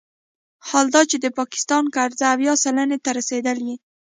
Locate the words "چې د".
1.09-1.25